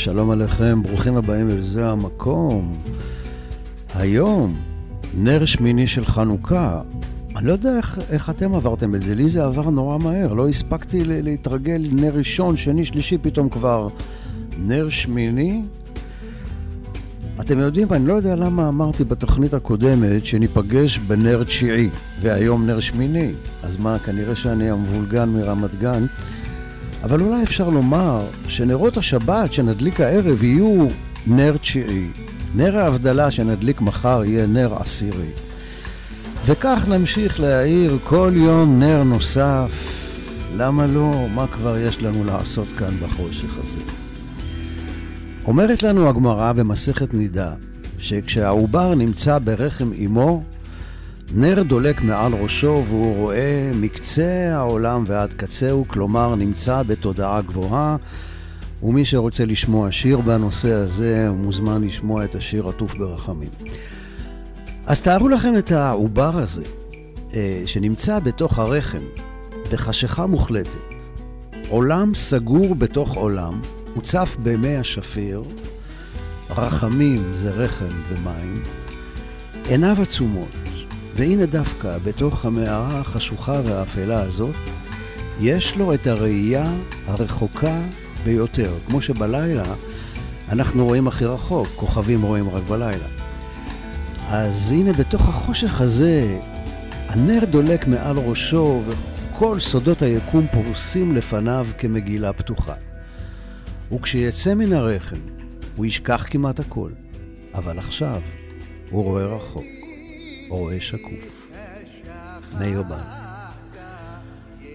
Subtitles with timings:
[0.00, 2.76] שלום עליכם, ברוכים הבאים אל זה המקום.
[3.94, 4.56] היום,
[5.14, 6.80] נר שמיני של חנוכה.
[7.36, 10.48] אני לא יודע איך, איך אתם עברתם את זה, לי זה עבר נורא מהר, לא
[10.48, 13.88] הספקתי להתרגל נר ראשון, שני, שלישי, פתאום כבר
[14.58, 15.62] נר שמיני.
[17.40, 21.88] אתם יודעים, אני לא יודע למה אמרתי בתוכנית הקודמת שניפגש בנר תשיעי,
[22.20, 23.32] והיום נר שמיני.
[23.62, 26.06] אז מה, כנראה שאני המבולגן מרמת גן.
[27.02, 30.86] אבל אולי אפשר לומר שנרות השבת שנדליק הערב יהיו
[31.26, 32.06] נר תשיעי.
[32.54, 35.30] נר ההבדלה שנדליק מחר יהיה נר עשירי.
[36.46, 40.00] וכך נמשיך להאיר כל יום נר נוסף.
[40.56, 41.26] למה לא?
[41.34, 43.78] מה כבר יש לנו לעשות כאן בחושך הזה?
[45.44, 47.52] אומרת לנו הגמרא במסכת נידה,
[47.98, 50.42] שכשהעובר נמצא ברחם אמו,
[51.34, 57.96] נר דולק מעל ראשו והוא רואה מקצה העולם ועד קצהו, כלומר נמצא בתודעה גבוהה.
[58.82, 63.48] ומי שרוצה לשמוע שיר בנושא הזה, הוא מוזמן לשמוע את השיר עטוף ברחמים.
[64.86, 66.62] אז תארו לכם את העובר הזה,
[67.34, 69.02] אה, שנמצא בתוך הרחם,
[69.72, 71.04] בחשיכה מוחלטת.
[71.68, 73.60] עולם סגור בתוך עולם,
[73.94, 75.42] מוצף במי השפיר,
[76.50, 78.62] רחמים זה רחם ומים,
[79.68, 80.58] עיניו עצומות,
[81.20, 84.54] והנה דווקא בתוך המערה החשוכה והאפלה הזאת,
[85.40, 86.72] יש לו את הראייה
[87.06, 87.80] הרחוקה
[88.24, 88.72] ביותר.
[88.86, 89.64] כמו שבלילה
[90.48, 93.06] אנחנו רואים הכי רחוק, כוכבים רואים רק בלילה.
[94.28, 96.38] אז הנה בתוך החושך הזה,
[97.08, 102.74] הנר דולק מעל ראשו וכל סודות היקום פרוסים לפניו כמגילה פתוחה.
[103.92, 105.20] וכשיצא מן הרחם,
[105.76, 106.90] הוא ישכח כמעט הכל,
[107.54, 108.20] אבל עכשיו
[108.90, 109.79] הוא רואה רחוק.
[110.50, 111.50] רואה שקוף.
[112.58, 112.96] מאיר בן.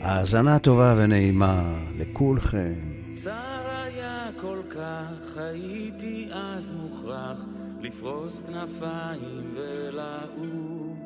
[0.01, 2.73] האזנה טובה ונעימה לכולכם.
[3.15, 7.45] צר היה כל כך, הייתי אז מוכרח
[7.81, 10.97] לפרוס כנפיים ולעוף.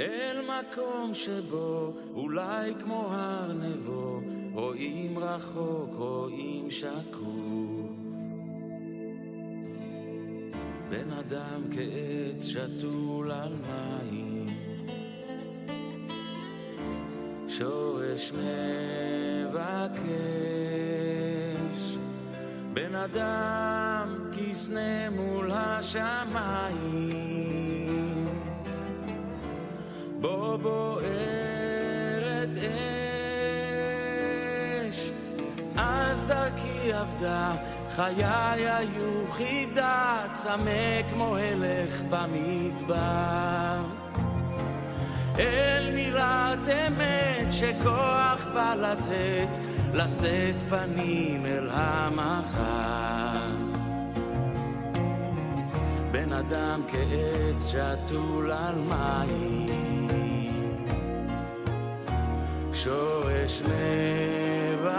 [0.00, 4.20] אל מקום שבו אולי כמו הר נבו
[4.52, 7.47] רואים רחוק, רואים שקוף.
[10.90, 14.46] בן אדם כעץ שתול על מים,
[17.48, 20.08] שורש מבקש,
[22.72, 27.08] בן אדם כסנה מול השמיים,
[30.20, 32.56] בו בוערת
[34.88, 35.10] אש,
[35.76, 37.56] אז דרכי עבדה
[37.98, 38.24] חיי
[38.70, 43.78] היו חידה, צמא כמו הלך במדבר.
[45.38, 49.58] אל מירת אמת שכוח בא לתת,
[49.94, 53.56] לשאת פנים אל המחר.
[56.10, 59.66] בן אדם כעץ שתול על מים,
[62.72, 64.98] שורש מבקר.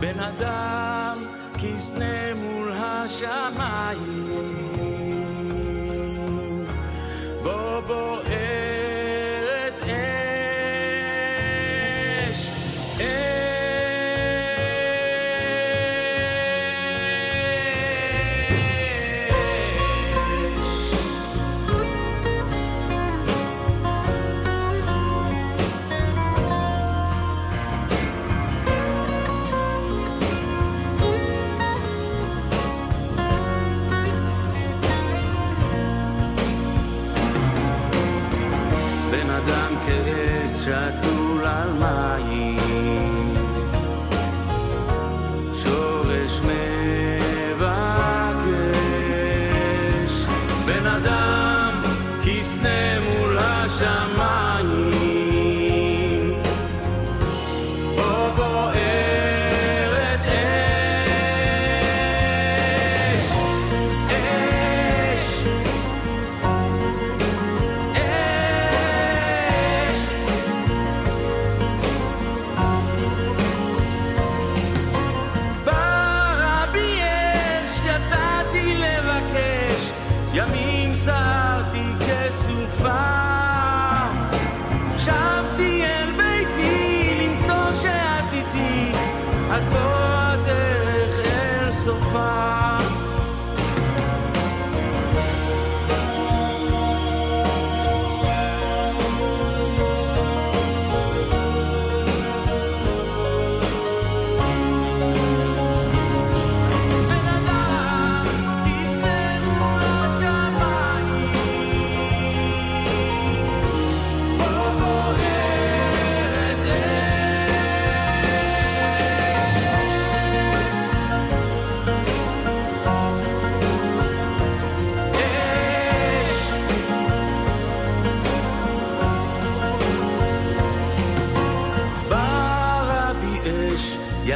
[0.00, 1.14] בן אדם
[1.58, 4.30] כסנה מול השמיים.
[7.42, 8.45] בוא בוער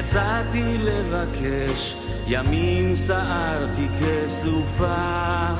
[0.01, 5.55] יצאתי לבקש, ימים סערתי כסופה.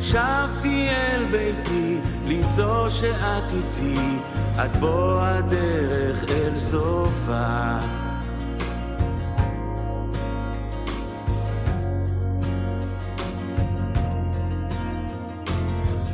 [0.00, 4.00] שבתי אל ביתי, למצוא שאת איתי,
[4.56, 7.78] עד בוא הדרך אל סופה.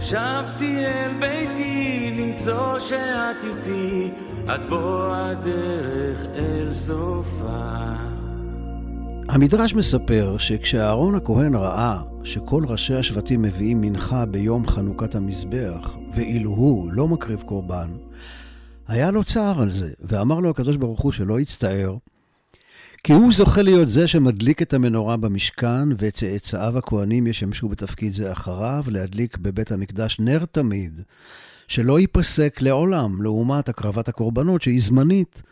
[0.01, 4.11] שבתי אל ביתי, למצוא שאת איתי,
[4.49, 7.95] עד בוא הדרך אל סופה.
[9.29, 16.93] המדרש מספר שכשאהרון הכהן ראה שכל ראשי השבטים מביאים מנחה ביום חנוכת המזבח, ואילו הוא
[16.93, 17.89] לא מקריב קורבן,
[18.89, 21.97] היה לו צער על זה, ואמר לו הקדוש ברוך הוא שלא יצטער,
[23.05, 28.85] כי הוא זוכה להיות זה שמדליק את המנורה במשכן, וצאצאיו הכהנים ישמשו בתפקיד זה אחריו,
[28.89, 31.01] להדליק בבית המקדש נר תמיד,
[31.69, 35.43] שלא ייפסק לעולם, לעומת הקרבת הקורבנות שהיא זמנית,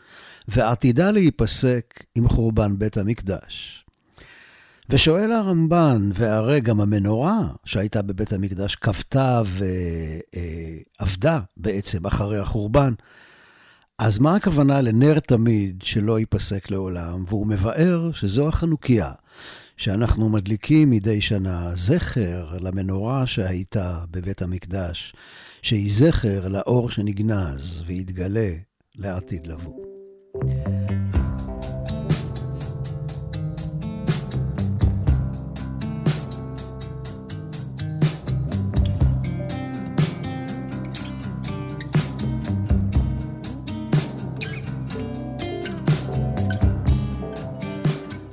[0.48, 3.84] ועתידה להיפסק עם חורבן בית המקדש.
[4.90, 9.42] ושואל הרמב"ן, והרי גם המנורה שהייתה בבית המקדש כבתה
[11.00, 12.92] ועבדה בעצם אחרי החורבן,
[13.98, 17.24] אז מה הכוונה לנר תמיד שלא ייפסק לעולם?
[17.28, 19.12] והוא מבאר שזו החנוכיה,
[19.76, 25.14] שאנחנו מדליקים מדי שנה זכר למנורה שהייתה בבית המקדש,
[25.64, 28.50] שהיא זכר לאור שנגנז ויתגלה
[28.96, 29.72] לעתיד לבוא.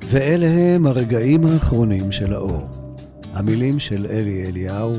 [0.10, 2.68] ואלה הם הרגעים האחרונים של האור.
[3.34, 4.94] המילים של אלי אליהו,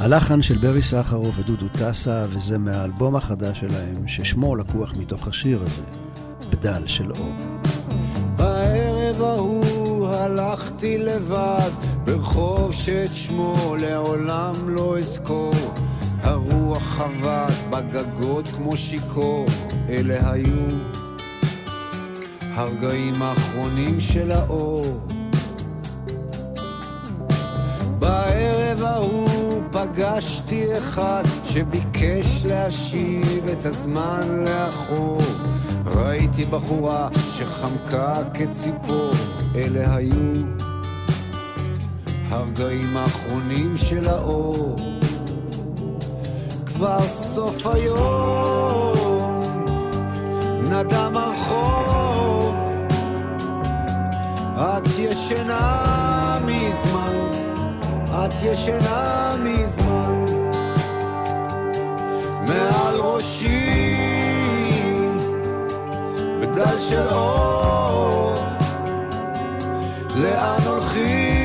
[0.00, 5.82] הלחן של ברי סחרוף ודודו טסה, וזה מהאלבום החדש שלהם, ששמו לקוח מתוך השיר הזה,
[6.50, 7.34] בדל של אור.
[8.36, 11.70] בערב ההוא הלכתי לבד
[12.04, 15.54] ברחוב שאת שמו לעולם לא אזכור
[16.22, 19.46] הרוח חבט בגגות כמו שיכור
[19.88, 20.66] אלה היו
[22.40, 25.06] הרגעים האחרונים של האור
[27.98, 29.25] בערב ההוא
[29.76, 35.20] פגשתי אחד שביקש להשיב את הזמן לאחור.
[35.86, 39.10] ראיתי בחורה שחמקה כציפור.
[39.54, 40.42] אלה היו
[42.28, 44.76] הרגעים האחרונים של האור.
[46.66, 49.42] כבר סוף היום
[50.62, 52.54] נדם הרחוב.
[54.56, 57.35] את ישנה מזמן
[58.24, 60.24] את ישנה מזמן
[62.46, 63.96] מעל ראשי
[66.40, 68.34] בדל של אור.
[70.16, 71.35] לאן הולכים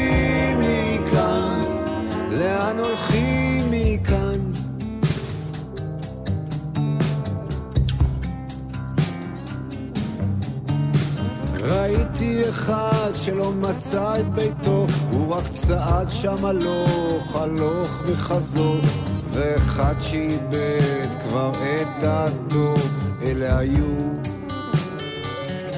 [11.71, 18.77] ראיתי אחד שלא מצא את ביתו, הוא רק צעד שם הלוך, הלוך וחזור,
[19.23, 22.73] ואחד שאיבד כבר את דעתו,
[23.21, 24.13] אלה היו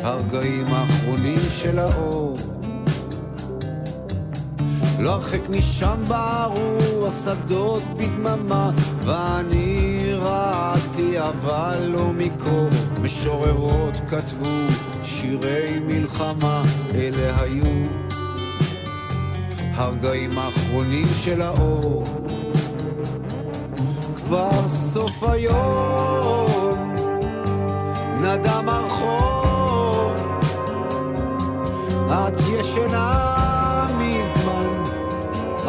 [0.04, 2.34] הרגעים האחרונים של האור.
[5.00, 8.72] לא הרחק משם בערו השדות בדממה,
[9.04, 12.70] ואני רעדתי אבל לא מקור.
[13.02, 14.68] משוררות כתבו
[15.24, 16.62] שירי מלחמה,
[16.96, 17.86] אלה היו
[19.74, 22.04] הרגעים האחרונים של האור.
[24.16, 26.94] כבר סוף היום
[28.22, 30.12] נדם הרחוב,
[32.10, 34.84] את ישנה מזמן,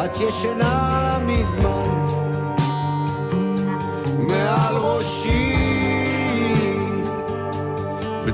[0.05, 2.05] את ישנה מזמן,
[4.19, 5.44] מעל ראשי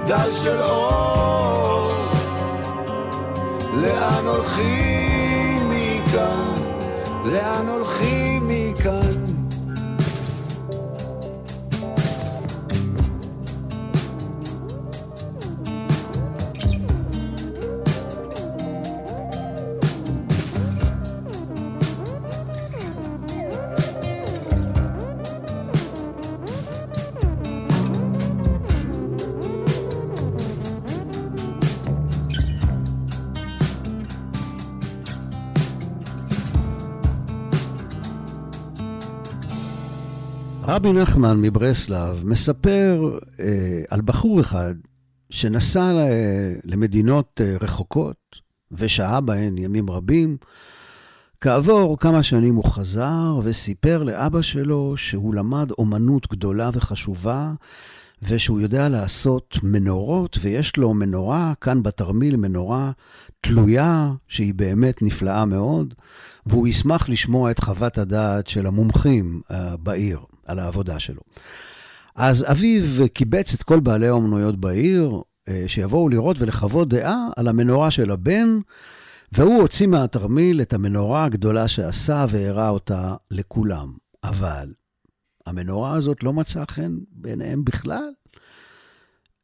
[0.04, 1.92] בדל של אור.
[3.74, 6.56] לאן הולכים מכאן?
[7.26, 8.71] לאן הולכים מכאן?
[40.72, 44.76] רבי נחמן מברסלב מספר אה, על בחור אחד
[45.30, 45.92] שנסע
[46.64, 48.16] למדינות אה, רחוקות
[48.72, 50.38] ושהה בהן ימים רבים.
[51.42, 57.54] כעבור כמה שנים הוא חזר וסיפר לאבא שלו שהוא למד אומנות גדולה וחשובה,
[58.22, 62.92] ושהוא יודע לעשות מנורות, ויש לו מנורה, כאן בתרמיל מנורה
[63.42, 65.94] תלויה, שהיא באמת נפלאה מאוד,
[66.46, 70.20] והוא ישמח לשמוע את חוות הדעת של המומחים uh, בעיר.
[70.46, 71.22] על העבודה שלו.
[72.16, 77.92] אז אביו קיבץ את כל בעלי האומנויות בעיר, אה, שיבואו לראות ולחוות דעה על המנורה
[77.92, 78.60] של הבן,
[79.32, 83.94] והוא הוציא מהתרמיל את המנורה הגדולה שעשה והראה אותה לכולם.
[84.24, 84.74] אבל
[85.46, 88.10] המנורה הזאת לא מצאה חן בעיניהם בכלל.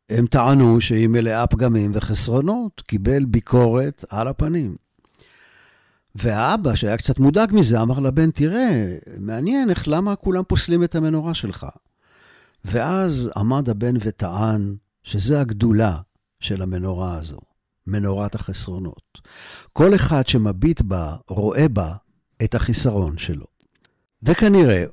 [0.09, 4.86] הם טענו שהיא מלאה פגמים וחסרונות, קיבל ביקורת על הפנים.
[6.17, 11.33] והאבא, שהיה קצת מודאג מזה, אמר לבן, תראה, מעניין איך, למה כולם פוסלים את המנורה
[11.33, 11.65] שלך?
[12.65, 15.97] ואז עמד הבן וטען שזה הגדולה
[16.39, 17.39] של המנורה הזו,
[17.87, 19.21] מנורת החסרונות.
[19.73, 21.93] כל אחד שמביט בה, רואה בה
[22.43, 23.45] את החיסרון שלו.
[24.23, 24.83] וכנראה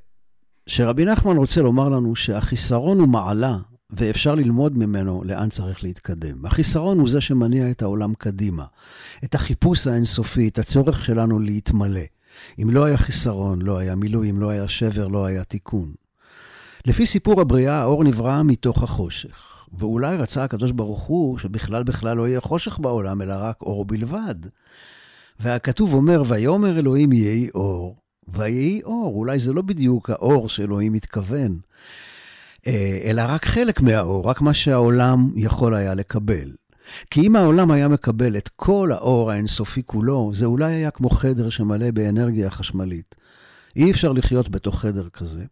[0.67, 3.59] שרבי נחמן רוצה לומר לנו שהחיסרון הוא מעלה
[3.97, 6.47] ואפשר ללמוד ממנו לאן צריך להתקדם.
[6.47, 8.65] החיסרון הוא זה שמניע את העולם קדימה,
[9.25, 12.01] את החיפוש האינסופי, את הצורך שלנו להתמלא.
[12.63, 15.95] אם לא היה חיסרון, לא היה מילוי, אם לא היה שבר, לא היה תיקון.
[16.87, 19.67] לפי סיפור הבריאה, האור נברא מתוך החושך.
[19.79, 24.35] ואולי רצה הקדוש ברוך הוא שבכלל בכלל לא יהיה חושך בעולם, אלא רק אור בלבד.
[25.41, 27.97] והכתוב אומר, ויאמר אלוהים יהי אור,
[28.29, 29.15] ויהי אור.
[29.15, 31.61] אולי זה לא בדיוק האור שאלוהים מתכוון.
[32.67, 36.53] אה, אלא רק חלק מהאור, רק מה שהעולם יכול היה לקבל.
[37.11, 41.51] כי אם העולם היה מקבל את כל האור האינסופי כולו, זה אולי היה כמו חדר
[41.51, 43.15] שמלא באנרגיה חשמלית.
[43.77, 45.45] אי אפשר לחיות בתוך חדר כזה,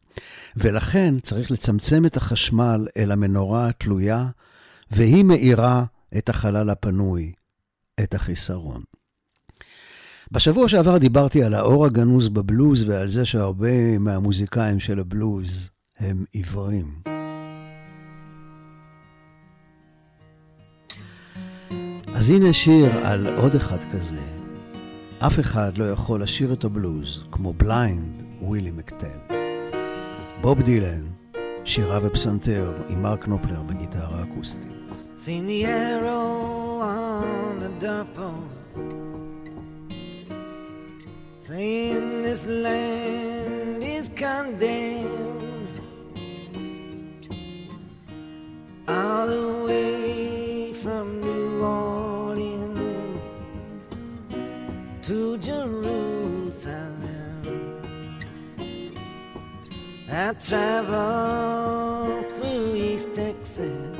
[0.56, 4.26] ולכן צריך לצמצם את החשמל אל המנורה התלויה,
[4.90, 5.84] והיא מאירה
[6.18, 7.32] את החלל הפנוי,
[8.02, 8.82] את החיסרון.
[10.32, 15.70] בשבוע שעבר דיברתי על האור הגנוז בבלוז ועל זה שהרבה מהמוזיקאים של הבלוז
[16.02, 17.02] הם עיוורים.
[22.14, 24.20] אז הנה שיר על עוד אחד כזה.
[25.18, 29.36] אף אחד לא יכול לשיר את הבלוז כמו בליינד ווילי מקטל.
[30.40, 31.06] בוב דילן,
[31.64, 34.72] שירה ופסנתר עם מרק נופלר בגיטרה אקוסטית.
[35.18, 38.62] Seen the arrow on the doorpost
[41.46, 45.21] Saying this land is condemned
[48.88, 53.20] all the way from New Orleans
[55.02, 56.92] to Jerusalem.
[60.10, 63.96] I traveled through East Texas,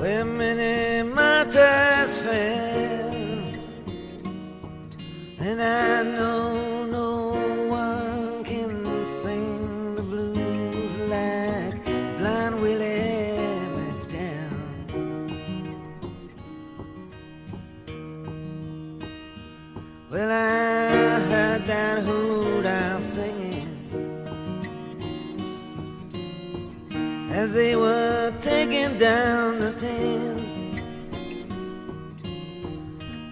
[0.00, 3.14] where many martyrs fell,
[5.38, 6.43] and I know
[28.98, 30.44] down the tents.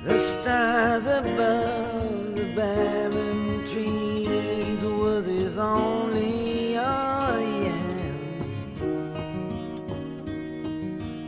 [0.05, 7.79] The stars above the barren trees was his only audience.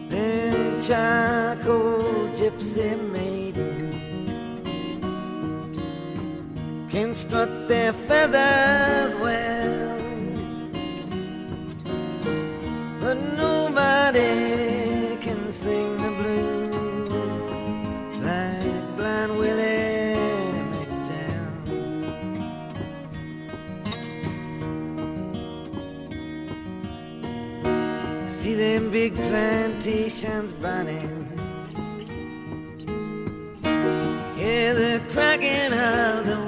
[0.08, 3.94] Then charcoal gypsy maidens
[6.90, 9.43] can strut their feathers well,
[14.14, 17.12] nobody can sing the blues
[18.22, 20.14] like Blind Willie
[20.72, 21.48] McDowell.
[28.28, 31.30] See them big plantations burning.
[34.36, 36.43] Hear the cracking of the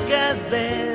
[0.00, 0.87] make us better.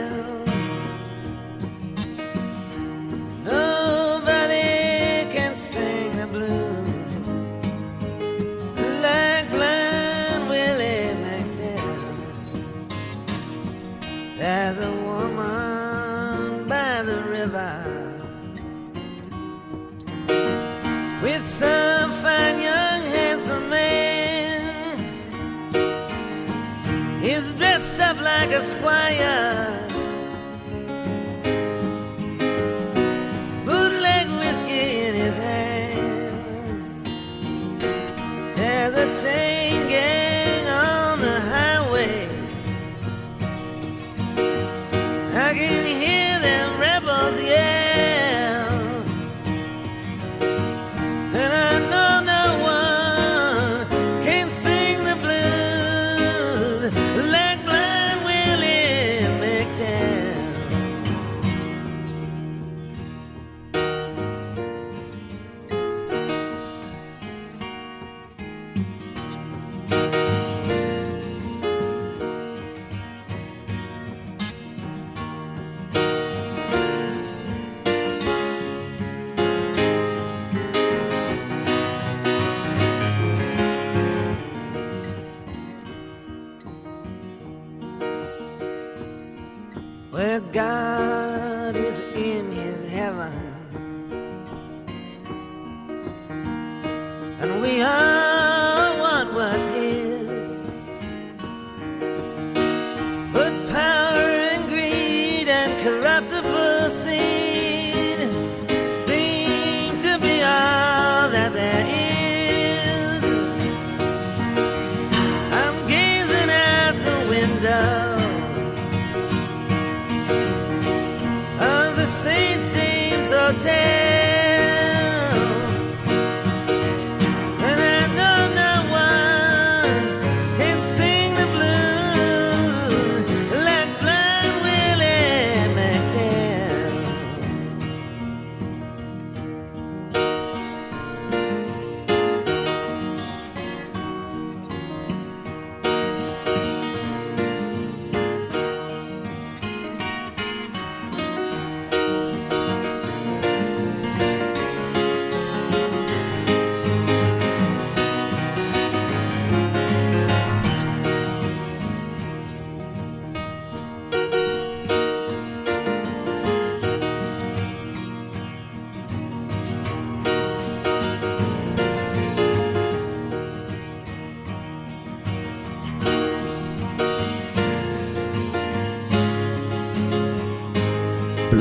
[123.44, 124.03] Hotel.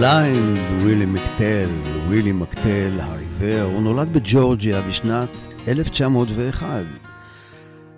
[0.02, 1.68] בליינד, ווילי מקטל,
[2.06, 5.28] ווילי מקטל העיוור, הוא נולד בג'ורג'יה בשנת
[5.68, 6.66] 1901.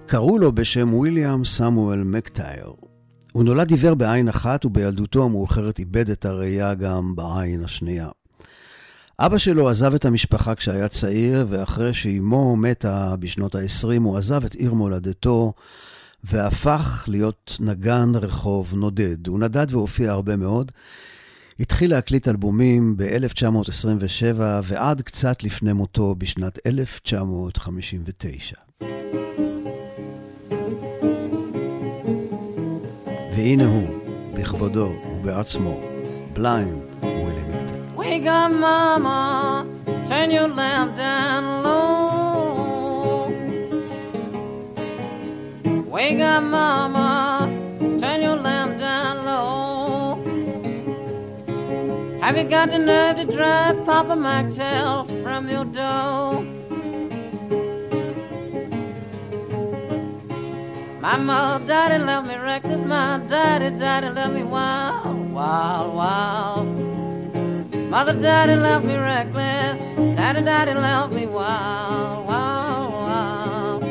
[0.06, 2.72] קראו לו בשם ויליאם סמואל מקטייר.
[3.32, 8.08] הוא נולד עיוור בעין אחת ובילדותו המאוחרת איבד את הראייה גם בעין השנייה.
[9.18, 14.54] אבא שלו עזב את המשפחה כשהיה צעיר, ואחרי שאימו מתה בשנות ה-20, הוא עזב את
[14.54, 15.52] עיר מולדתו
[16.24, 19.26] והפך להיות נגן רחוב נודד.
[19.26, 20.72] הוא נדד והופיע הרבה מאוד.
[21.60, 28.56] התחיל להקליט אלבומים ב-1927 ועד קצת לפני מותו בשנת 1959.
[33.36, 33.88] והנה הוא,
[34.34, 35.80] בכבודו ובעצמו,
[36.32, 37.74] בליינד ווילי מקטל.
[37.96, 38.50] Wake up.
[45.94, 47.13] Wake up, mama,
[52.24, 56.42] Have you got the nerve to drive Papa Maxwell from your door?
[61.02, 66.66] My mom, daddy left me reckless, my daddy, daddy left me wild, wild, wild.
[67.90, 69.76] Mother, daddy left me reckless.
[70.16, 73.82] Daddy, daddy left me wild, wild, wild.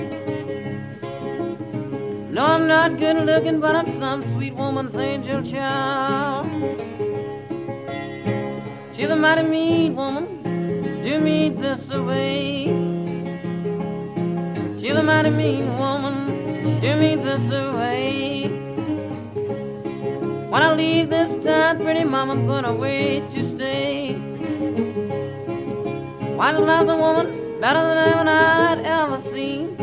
[2.31, 7.12] No, I'm not good looking, but I'm some sweet woman's angel child.
[8.95, 10.25] She's a mighty mean woman,
[11.03, 12.65] do me this away.
[14.79, 18.47] She's a mighty mean woman, do me this away.
[20.49, 24.13] When I leave this town, pretty mama, I'm gonna wait to stay.
[26.35, 29.77] Why love a woman better than anyone I'd ever seen.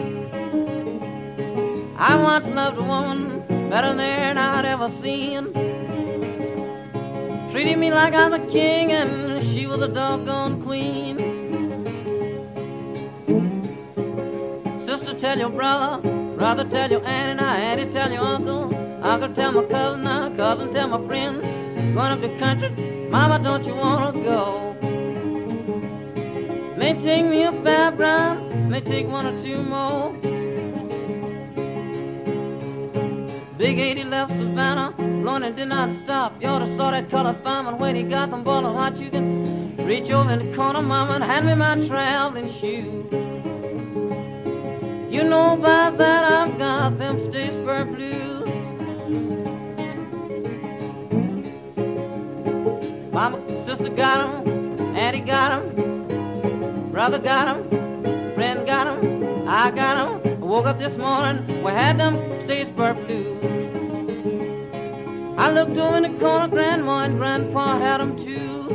[1.96, 5.69] I once loved a woman better than I'd ever seen.
[7.50, 11.16] Treated me like I was a king and she was a doggone queen.
[14.86, 16.00] Sister, tell your brother,
[16.36, 18.72] brother, tell your auntie, now auntie, tell your uncle,
[19.04, 21.42] uncle, tell my cousin, now cousin, tell my friend.
[21.92, 22.70] Going up the country,
[23.10, 24.76] mama, don't you wanna go?
[26.76, 30.14] May take me a fair brown, may take one or two more.
[33.60, 36.32] Big 80 left Savannah, and did not stop.
[36.40, 38.96] You ought to saw that colored fireman when he got them ball of oh, hot.
[38.96, 43.04] You can reach over in the corner, mama, and hand me my traveling shoes.
[45.12, 48.48] You know by that I've got them Statesboro blues.
[53.12, 57.68] Mama, sister got 'em, auntie got 'em, brother got 'em,
[58.34, 60.39] friend got 'em, I got 'em.
[60.50, 63.38] Woke up this morning, we had them Statesboro blues.
[65.38, 68.66] I looked over in the corner, Grandma and Grandpa had them too.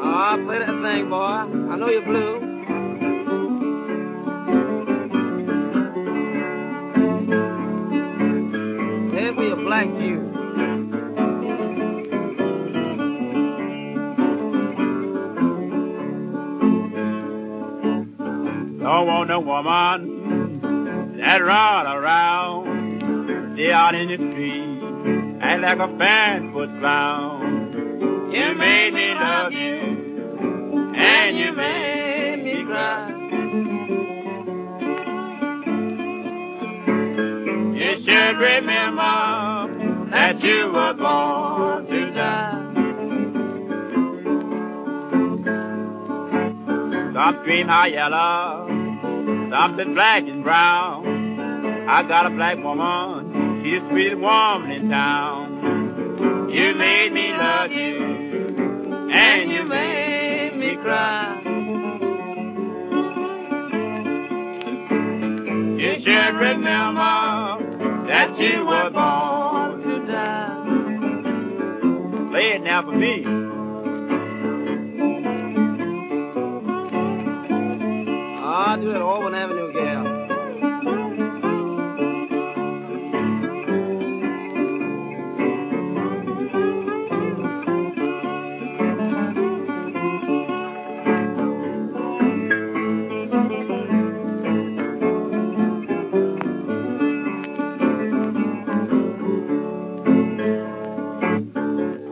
[0.00, 1.16] Ah, play that thing, boy.
[1.16, 2.45] I know you're blue.
[19.46, 24.82] Woman that run around, out in the street,
[25.40, 28.30] and like a fan clown.
[28.32, 29.78] You made me love you,
[30.94, 33.12] and you made me cry.
[37.80, 42.62] You should remember that you were born to die.
[47.14, 48.55] Some cream high yellow,
[49.50, 51.88] something black and brown.
[51.88, 56.50] I got a black woman, she's the sweetest woman in town.
[56.50, 61.42] You made me love you, and you made me cry.
[65.78, 70.64] You should remember that you were born to die.
[72.30, 73.45] Play it now for me.
[78.76, 79.06] Avenue.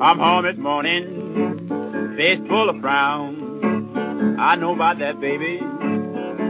[0.00, 4.36] I'm home this morning, face full of frown.
[4.38, 5.60] I know about that, baby.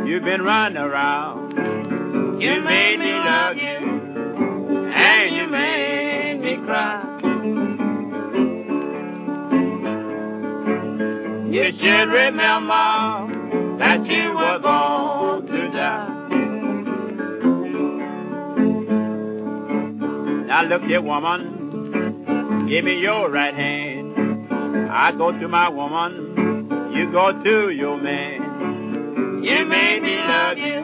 [0.07, 1.53] You've been running around.
[2.41, 3.79] You made me love you,
[4.93, 7.03] and you made me cry.
[11.51, 16.09] You should remember that you were born to die.
[20.47, 24.13] Now look here, woman, give me your right hand.
[24.91, 28.44] I go to my woman, you go to your man.
[29.51, 30.81] You made me love you,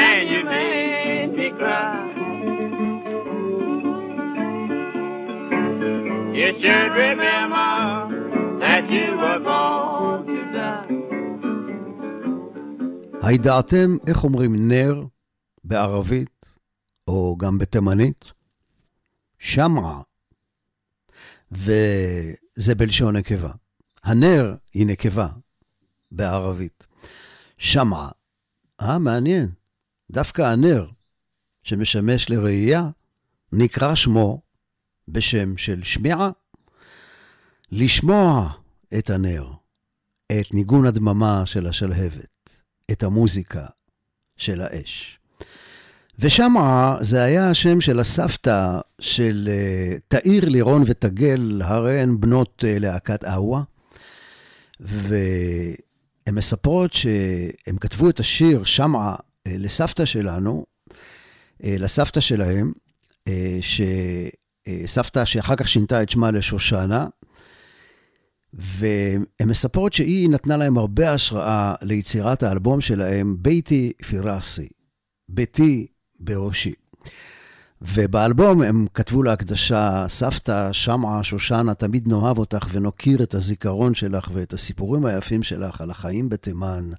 [0.00, 2.02] and you made me cry.
[6.38, 7.72] You should remember
[8.62, 9.78] that you were born.
[13.22, 15.02] הידעתם איך אומרים נר
[15.64, 16.56] בערבית,
[17.08, 18.24] או גם בתימנית?
[19.38, 20.00] שמעה.
[21.52, 23.50] וזה בלשון נקבה.
[24.04, 25.28] הנר היא נקבה
[26.10, 26.86] בערבית.
[27.58, 28.08] שמעה.
[28.80, 29.50] אה, מעניין.
[30.10, 30.86] דווקא הנר
[31.62, 32.88] שמשמש לראייה,
[33.52, 34.40] נקרא שמו
[35.08, 36.30] בשם של שמיעה.
[37.72, 38.52] לשמוע
[38.98, 39.46] את הנר,
[40.32, 42.50] את ניגון הדממה של השלהבת,
[42.90, 43.66] את המוזיקה
[44.36, 45.18] של האש.
[46.18, 46.54] ושם
[47.00, 53.24] זה היה השם של הסבתא של אה, תאיר, לירון ותגל, הרי הן בנות אה, להקת
[53.24, 53.62] אהווה.
[56.28, 59.16] והן מספרות שהן כתבו את השיר שמעה
[59.48, 60.66] לסבתא שלנו,
[61.60, 62.72] לסבתא שלהם,
[63.60, 67.06] שסבתא שאחר כך שינתה את שמה לשושנה,
[68.52, 74.68] והן מספרות שהיא נתנה להם הרבה השראה ליצירת האלבום שלהם, ביתי פירסי,
[75.28, 75.86] ביתי
[76.20, 76.72] בראשי.
[77.82, 84.52] ובאלבום הם כתבו להקדשה, סבתא, שמעה, שושנה, תמיד נאהב אותך ונוקיר את הזיכרון שלך ואת
[84.52, 86.90] הסיפורים היפים שלך על החיים בתימן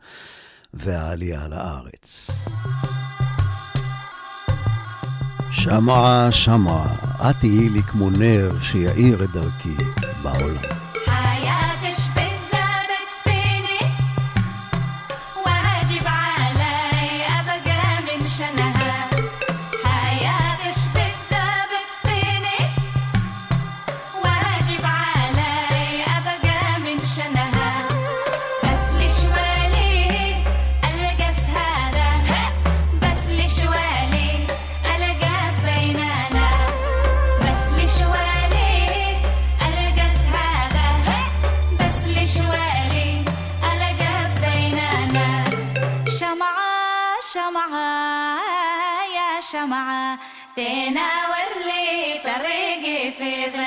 [0.74, 2.32] והעלייה לארץ.
[5.52, 6.96] שמעה, שמעה,
[7.30, 9.76] את תהיי לי כמו נר שיאיר את דרכי
[10.24, 10.64] בעולם.
[11.08, 11.69] היה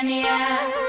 [0.03, 0.82] Mania.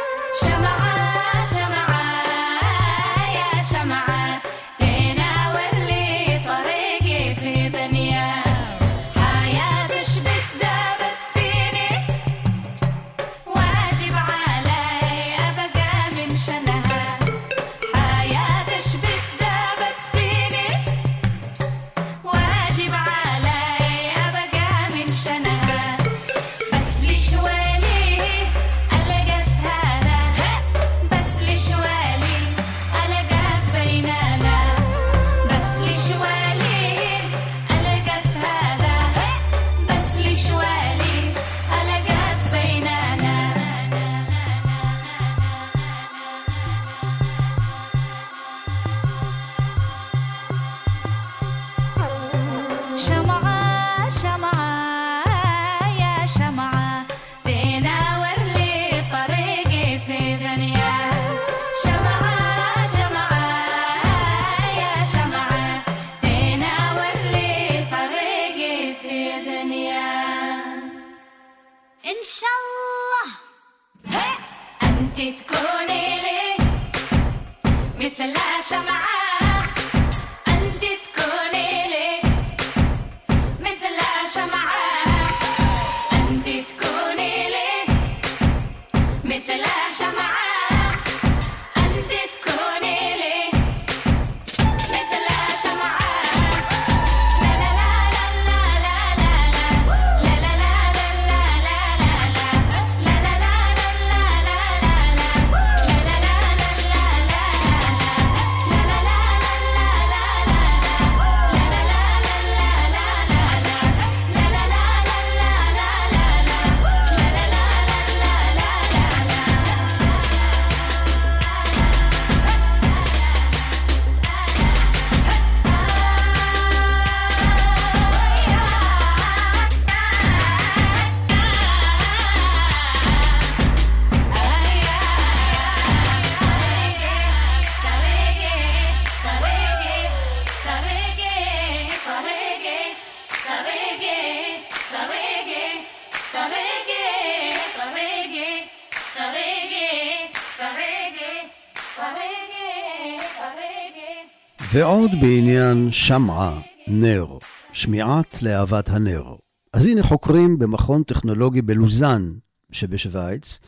[155.14, 157.38] בעניין שמעה, נר,
[157.72, 159.34] שמיעת להבת הנר.
[159.72, 162.32] אז הנה חוקרים במכון טכנולוגי בלוזאן
[162.72, 163.58] שבשוויץ,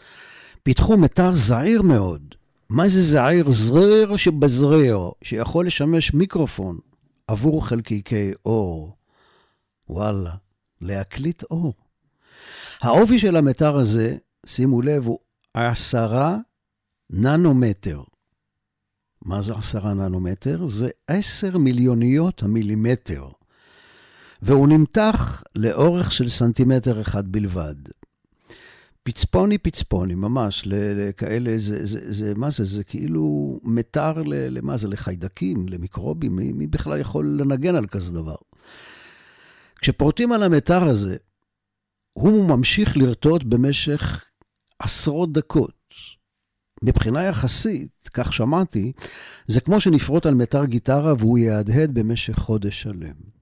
[0.62, 2.34] פיתחו מיתר זעיר מאוד.
[2.70, 3.50] מה זה זעיר?
[3.50, 6.78] זריר שבזריר, שיכול לשמש מיקרופון
[7.26, 8.96] עבור חלקיקי אור.
[9.88, 10.34] וואלה,
[10.80, 11.74] להקליט אור.
[12.80, 15.18] העובי של המיתר הזה, שימו לב, הוא
[15.54, 16.36] עשרה
[17.10, 18.02] ננומטר.
[19.26, 20.66] מה זה עשרה ננומטר?
[20.66, 23.28] זה עשר מיליוניות המילימטר.
[24.42, 27.74] והוא נמתח לאורך של סנטימטר אחד בלבד.
[29.02, 32.64] פצפוני פצפוני, ממש, לכאלה, זה, זה, זה, מה זה?
[32.64, 34.88] זה כאילו מיתר, למה זה?
[34.88, 38.36] לחיידקים, למיקרובים, מי, מי בכלל יכול לנגן על כזה דבר?
[39.80, 41.16] כשפורטים על המתר הזה,
[42.12, 44.24] הוא ממשיך לרטוט במשך
[44.78, 45.75] עשרות דקות.
[46.82, 48.92] מבחינה יחסית, כך שמעתי,
[49.46, 53.36] זה כמו שנפרוט על מיתר גיטרה והוא יהדהד במשך חודש שלם.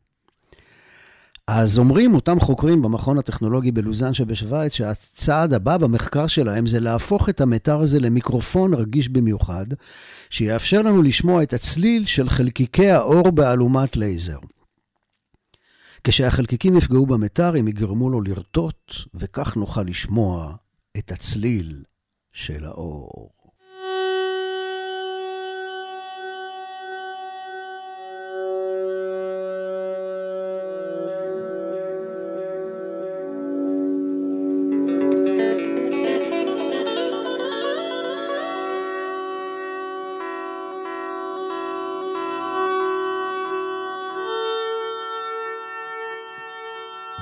[1.46, 7.40] אז אומרים אותם חוקרים במכון הטכנולוגי בלוזאן שבשוויץ, שהצעד הבא במחקר שלהם זה להפוך את
[7.40, 9.66] המתר הזה למיקרופון רגיש במיוחד,
[10.30, 14.38] שיאפשר לנו לשמוע את הצליל של חלקיקי האור באלומת לייזר.
[16.04, 20.54] כשהחלקיקים יפגעו במתר, הם יגרמו לו לרטוט, וכך נוכל לשמוע
[20.98, 21.82] את הצליל
[22.34, 23.30] של האור.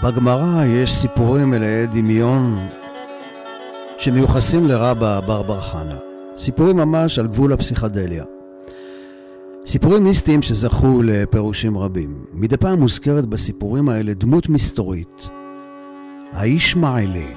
[0.02, 2.68] בגמרא יש סיפורים מלאי דמיון
[4.02, 5.96] שמיוחסים לרבה ברבר חנה.
[6.38, 8.24] סיפורים ממש על גבול הפסיכדליה.
[9.66, 12.24] סיפורים מיסטיים שזכו לפירושים רבים.
[12.32, 15.28] מדי פעם מוזכרת בסיפורים האלה דמות מסתורית,
[16.32, 17.34] הישמעאלי.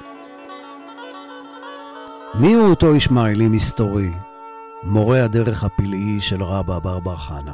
[2.34, 4.10] מי הוא אותו ישמעאלי מסתורי,
[4.82, 7.52] מורה הדרך הפלאי של רבה ברבר חנה?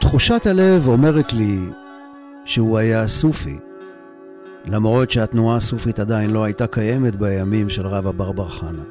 [0.00, 1.58] תחושת הלב אומרת לי
[2.44, 3.58] שהוא היה סופי,
[4.66, 8.82] למרות שהתנועה הסופית עדיין לא הייתה קיימת בימים של רבא ברבר חנה.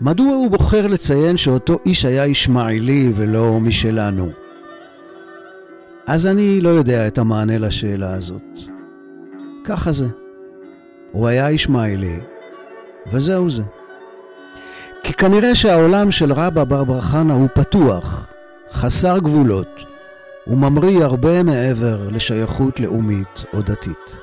[0.00, 4.28] מדוע הוא בוחר לציין שאותו איש היה ישמעאלי ולא משלנו?
[6.06, 8.58] אז אני לא יודע את המענה לשאלה הזאת.
[9.64, 10.06] ככה זה.
[11.12, 12.20] הוא היה ישמעאלי,
[13.12, 13.62] וזהו זה.
[15.02, 18.32] כי כנראה שהעולם של רבא ברבר חנה הוא פתוח,
[18.72, 19.89] חסר גבולות,
[20.50, 24.16] וממריא הרבה מעבר לשייכות לאומית או דתית.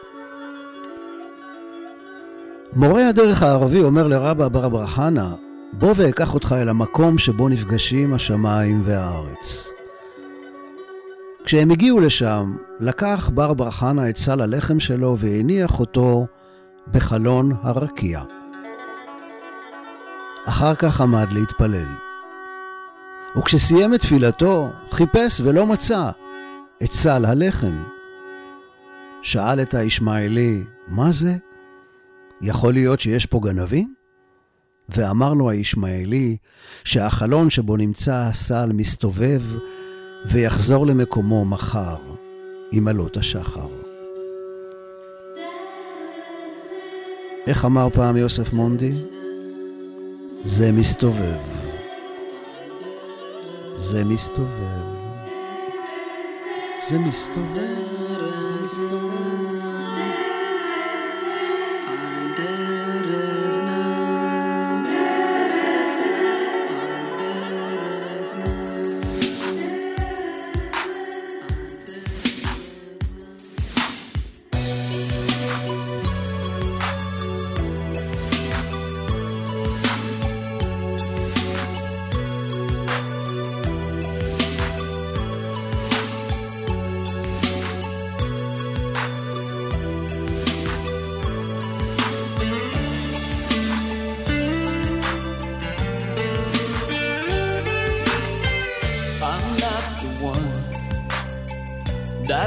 [2.74, 5.34] מורה הדרך הערבי אומר לרבא ברבר חנה,
[5.74, 9.70] בוא ואקח אותך אל המקום שבו נפגשים השמיים והארץ.
[11.46, 16.26] כשהם הגיעו לשם, לקח ברבר חנה את סל הלחם שלו והניח אותו
[16.92, 18.22] בחלון הרקיע.
[20.48, 22.07] אחר כך עמד להתפלל.
[23.38, 26.10] וכשסיים את תפילתו, חיפש ולא מצא
[26.84, 27.84] את סל הלחם.
[29.22, 31.36] שאל את הישמעאלי, מה זה?
[32.42, 33.94] יכול להיות שיש פה גנבים?
[34.90, 36.38] ואמר לו הישמעאלי
[36.84, 39.42] שהחלון שבו נמצא הסל מסתובב
[40.26, 41.98] ויחזור למקומו מחר,
[42.72, 43.68] עם עלות השחר.
[47.48, 48.92] איך אמר פעם יוסף מונדי?
[50.46, 51.57] זה מסתובב.
[53.78, 54.98] זה מסתובב.
[56.82, 57.58] זה מסתובב,
[58.64, 59.07] מסתובב.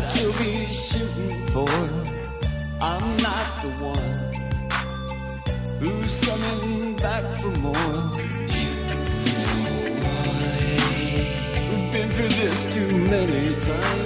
[0.00, 1.68] that you'll be shooting for.
[2.80, 4.12] I'm not the one
[5.80, 7.96] who's coming back for more.
[8.56, 10.20] You know why?
[11.70, 13.99] We've been through this too many times.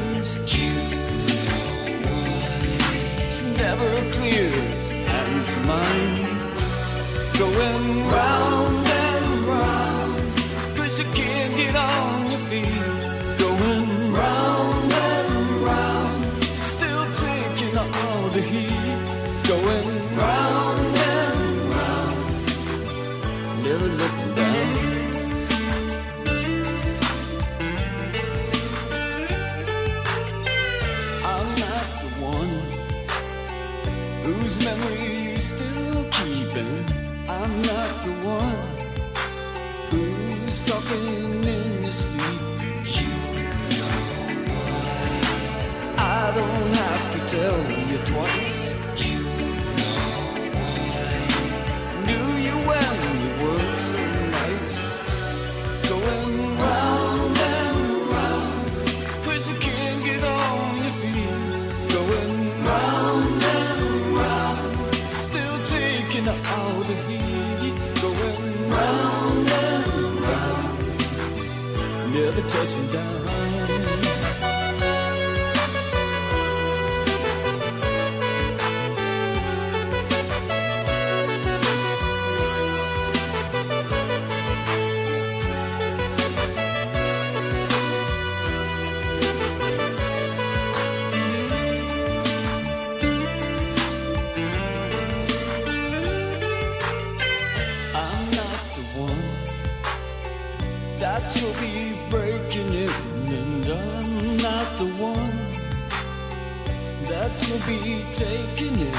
[107.67, 108.92] Be taking in.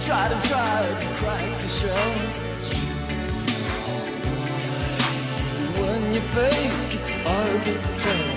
[0.00, 2.12] Try to try to crack the shell.
[5.80, 8.29] When you fake, it's hard to tell.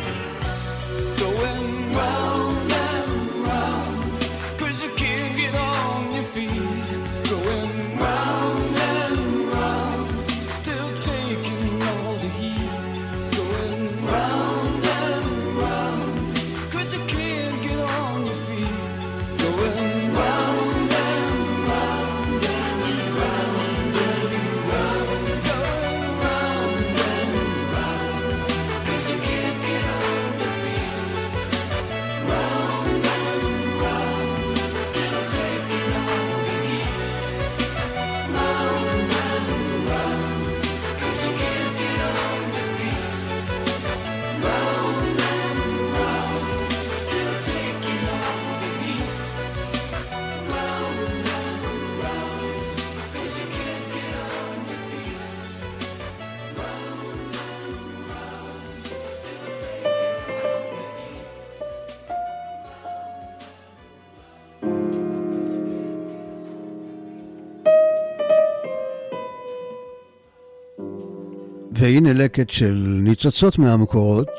[71.84, 74.29] והנה לקט של ניצוצות מהמקורות,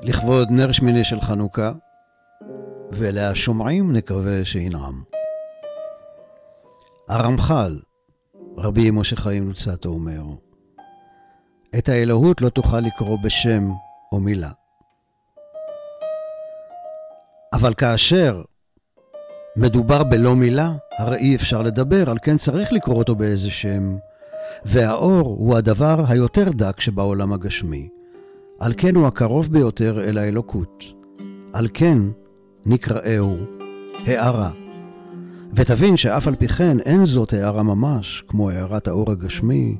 [0.00, 1.72] לכבוד נר שמיני של חנוכה,
[2.92, 5.02] ולשומעים נקווה שינעם.
[7.08, 7.78] הרמח"ל,
[8.56, 10.22] רבי משה חיים לוצטו אומר,
[11.78, 13.70] את האלוהות לא תוכל לקרוא בשם
[14.12, 14.50] או מילה.
[17.52, 18.42] אבל כאשר
[19.56, 23.96] מדובר בלא מילה, הרי אי אפשר לדבר, על כן צריך לקרוא אותו באיזה שם.
[24.64, 27.88] והאור הוא הדבר היותר דק שבעולם הגשמי.
[28.60, 30.84] על כן הוא הקרוב ביותר אל האלוקות.
[31.52, 31.98] על כן
[32.66, 33.36] נקראהו
[34.06, 34.50] הארה.
[35.54, 39.76] ותבין שאף על פי כן אין זאת הארה ממש, כמו הארת האור הגשמי,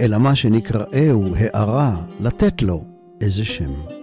[0.00, 2.84] אלא מה שנקראהו הארה, לתת לו
[3.20, 4.01] איזה שם.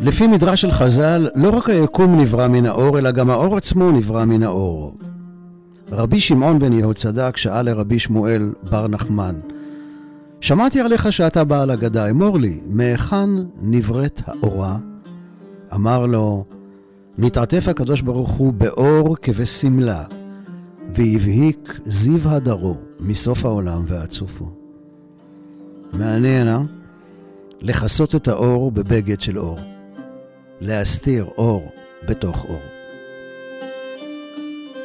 [0.00, 4.24] לפי מדרש של חז"ל, לא רק היקום נברא מן האור, אלא גם האור עצמו נברא
[4.24, 4.98] מן האור.
[5.92, 9.34] רבי שמעון בן יהוצדק שאל לרבי שמואל בר נחמן,
[10.40, 13.30] שמעתי עליך שאתה בעל אגדה, אמור לי, מהיכן
[13.62, 14.76] נבראת האורה?
[15.74, 16.44] אמר לו,
[17.18, 20.04] מתעטף הקדוש ברוך הוא באור כבשמלה,
[20.94, 24.50] והבהיק זיו הדרו מסוף העולם ועד סופו.
[25.92, 26.60] מעניין, אה?
[27.60, 29.58] לכסות את האור בבגד של אור.
[30.60, 31.72] להסתיר אור
[32.08, 32.60] בתוך אור.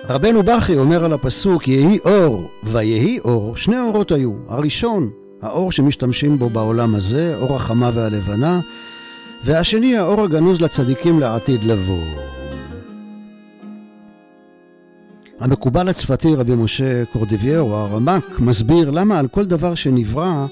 [0.09, 4.33] רבנו בכי אומר על הפסוק, יהי אור ויהי אור, שני אורות היו.
[4.47, 5.09] הראשון,
[5.41, 8.61] האור שמשתמשים בו בעולם הזה, אור החמה והלבנה,
[9.45, 12.03] והשני, האור הגנוז לצדיקים לעתיד לבוא.
[15.39, 20.45] המקובל הצפתי, רבי משה קורדיביירו, הרמ"ק, מסביר למה על כל דבר שנברא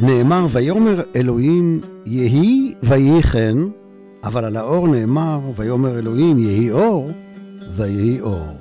[0.00, 3.56] נאמר, ויאמר אלוהים יהי ויהי כן,
[4.24, 7.10] אבל על האור נאמר, ויאמר אלוהים יהי אור,
[7.70, 8.56] ויהי אור.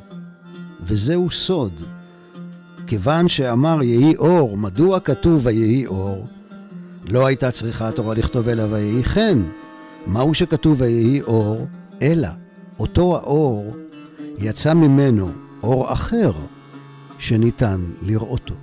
[0.83, 1.81] וזהו סוד.
[2.87, 6.27] כיוון שאמר יהי אור, מדוע כתוב ויהי אור?
[7.09, 9.39] לא הייתה צריכה התורה לכתוב אלא ויהי כן.
[10.07, 11.67] מהו שכתוב ויהי אור?
[12.01, 12.29] אלא
[12.79, 13.75] אותו האור
[14.37, 15.29] יצא ממנו
[15.63, 16.31] אור אחר
[17.17, 18.55] שניתן לראותו.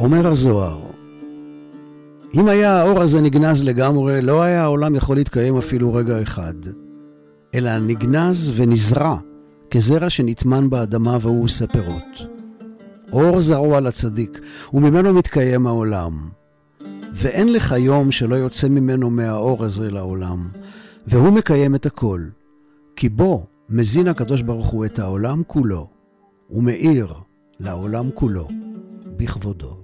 [0.00, 0.93] אומר הזוהר,
[2.34, 6.54] אם היה האור הזה נגנז לגמרי, לא היה העולם יכול להתקיים אפילו רגע אחד,
[7.54, 9.18] אלא נגנז ונזרע
[9.70, 12.26] כזרע שנטמן באדמה והוא עושה פירות.
[13.12, 14.40] אור זרוע לצדיק,
[14.74, 16.28] וממנו מתקיים העולם.
[17.12, 20.48] ואין לך יום שלא יוצא ממנו מהאור הזה לעולם,
[21.06, 22.20] והוא מקיים את הכל,
[22.96, 25.88] כי בו מזין הקדוש ברוך הוא את העולם כולו,
[26.50, 27.14] ומאיר
[27.60, 28.48] לעולם כולו
[29.16, 29.83] בכבודו.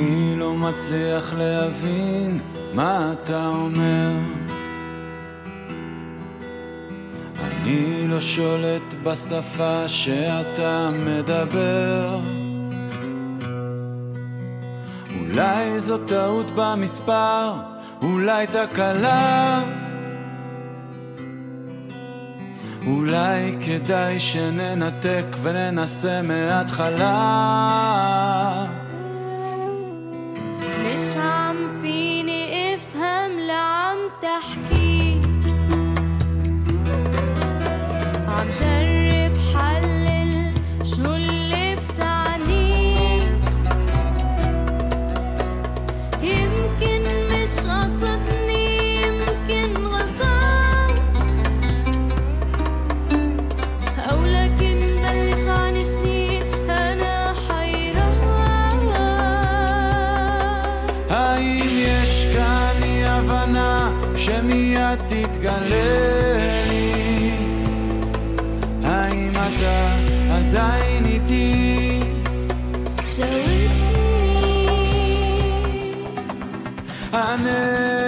[0.00, 2.38] אני לא מצליח להבין
[2.74, 4.10] מה אתה אומר.
[7.40, 12.20] אני לא שולט בשפה שאתה מדבר.
[15.20, 17.52] אולי זו טעות במספר,
[18.02, 19.62] אולי תקלה.
[22.86, 27.20] אולי כדאי שננתק וננסה מההתחלה.
[34.22, 34.89] تحكي
[77.19, 77.98] ענני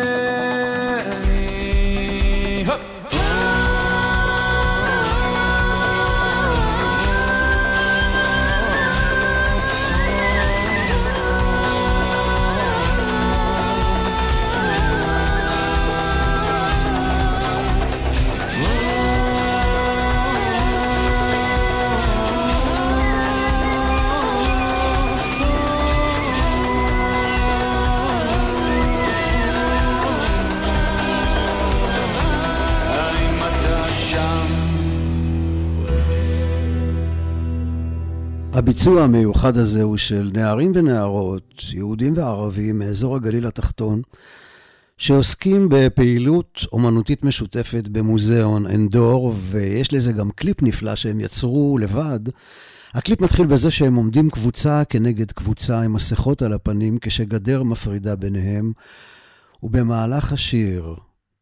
[38.83, 44.03] הביצוע המיוחד הזה הוא של נערים ונערות, יהודים וערבים מאזור הגליל התחתון,
[44.99, 52.21] שעוסקים בפעילות אומנותית משותפת במוזיאון אנדור, ויש לזה גם קליפ נפלא שהם יצרו לבד.
[52.95, 58.73] הקליפ מתחיל בזה שהם עומדים קבוצה כנגד קבוצה עם מסכות על הפנים כשגדר מפרידה ביניהם,
[59.63, 60.95] ובמהלך השיר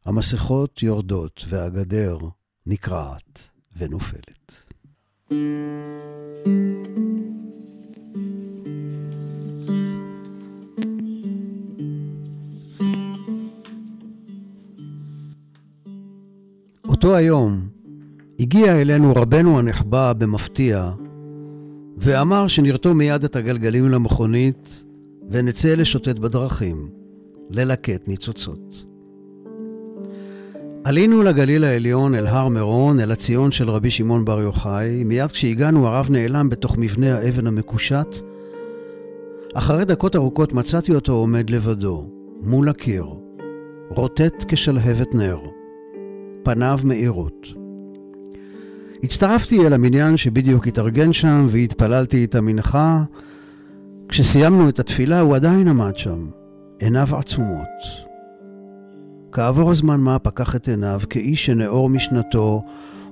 [0.07, 2.19] המסכות יורדות והגדר
[2.67, 4.60] נקרעת ונופלת.
[5.31, 5.47] אותו
[17.17, 17.69] היום
[18.41, 20.91] הגיע אלינו רבנו הנחבא במפתיע,
[21.97, 24.85] ואמר שנרתום מיד את הגלגלים למכונית
[25.31, 26.89] ונצא לשוטט בדרכים,
[27.51, 28.90] ללקט ניצוצות.
[30.85, 35.05] עלינו לגליל העליון אל הר מירון, אל הציון של רבי שמעון בר יוחאי.
[35.05, 38.17] מיד כשהגענו הרב נעלם בתוך מבנה האבן המקושט.
[39.55, 42.11] אחרי דקות ארוכות מצאתי אותו עומד לבדו,
[42.43, 43.07] מול הקיר,
[43.91, 45.39] רוטט כשלהבת נר.
[46.43, 47.47] פניו מאירות.
[49.03, 53.03] הצטרפתי אל המניין שבדיוק התארגן שם והתפללתי את המנחה.
[54.09, 56.27] כשסיימנו את התפילה הוא עדיין עמד שם,
[56.79, 58.10] עיניו עצומות.
[59.33, 62.63] כעבור הזמן מה פקח את עיניו כאיש שנאור משנתו,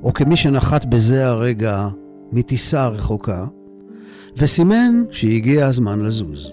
[0.02, 1.88] או כמי שנחת בזה הרגע
[2.32, 3.46] מטיסה רחוקה,
[4.36, 6.52] וסימן שהגיע הזמן לזוז.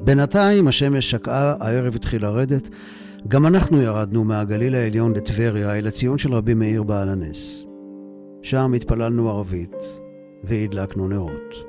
[0.00, 2.68] בינתיים השמש שקעה, הערב התחיל לרדת,
[3.28, 7.66] גם אנחנו ירדנו מהגליל העליון לטבריה, אל הציון של רבי מאיר בעל הנס.
[8.42, 9.76] שם התפללנו ערבית
[10.44, 11.65] והדלקנו נרות.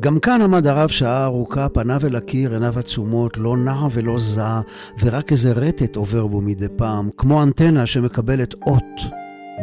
[0.00, 4.60] גם כאן עמד הרב שעה ארוכה, פניו אל הקיר, עיניו עצומות, לא נע ולא זע,
[5.00, 9.00] ורק איזה רטט עובר בו מדי פעם, כמו אנטנה שמקבלת אות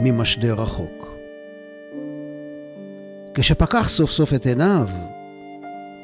[0.03, 1.07] ממשדר רחוק.
[3.34, 4.88] כשפקח סוף סוף את עיניו,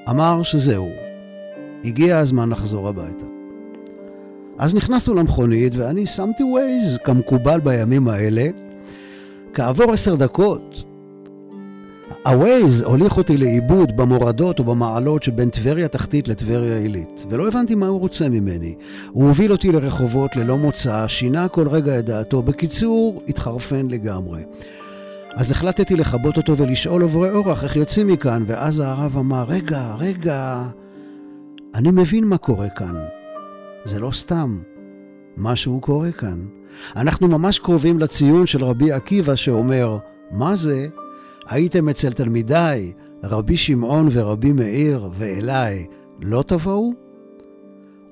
[0.09, 0.89] אמר שזהו,
[1.83, 3.25] הגיע הזמן לחזור הביתה.
[4.57, 8.47] אז נכנסנו למכונית ואני שמתי ווייז כמקובל בימים האלה.
[9.53, 10.83] כעבור עשר דקות,
[12.25, 17.99] הווייז הוליך אותי לאיבוד במורדות ובמעלות שבין טבריה תחתית לטבריה עילית, ולא הבנתי מה הוא
[17.99, 18.75] רוצה ממני.
[19.11, 24.43] הוא הוביל אותי לרחובות ללא מוצא, שינה כל רגע את דעתו, בקיצור, התחרפן לגמרי.
[25.33, 30.63] אז החלטתי לכבות אותו ולשאול עוברי אורח איך יוצאים מכאן, ואז הרב אמר, רגע, רגע,
[31.75, 32.95] אני מבין מה קורה כאן.
[33.83, 34.59] זה לא סתם.
[35.37, 36.39] משהו קורה כאן.
[36.95, 39.97] אנחנו ממש קרובים לציון של רבי עקיבא שאומר,
[40.31, 40.87] מה זה?
[41.47, 42.93] הייתם אצל תלמידיי,
[43.23, 45.85] רבי שמעון ורבי מאיר, ואליי,
[46.21, 46.93] לא תבואו?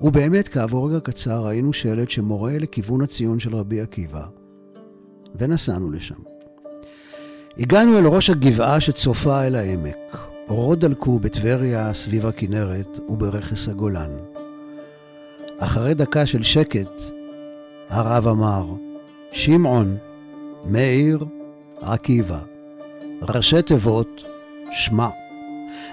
[0.00, 4.26] ובאמת, כעבור רגע קצר ראינו שלט שמורה לכיוון הציון של רבי עקיבא,
[5.38, 6.14] ונסענו לשם.
[7.58, 10.18] הגענו אל ראש הגבעה שצופה אל העמק.
[10.48, 14.10] אורות דלקו בטבריה, סביב הכנרת וברכס הגולן.
[15.58, 17.02] אחרי דקה של שקט,
[17.88, 18.66] הרב אמר,
[19.32, 19.96] שמעון,
[20.64, 21.24] מאיר,
[21.80, 22.53] עקיבא.
[23.28, 24.24] ראשי תיבות,
[24.70, 25.08] שמע.